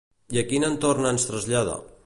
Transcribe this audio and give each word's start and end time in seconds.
I 0.35 0.39
a 0.41 0.43
quin 0.53 0.65
entorn 0.69 1.11
ens 1.11 1.29
trasllada? 1.31 1.81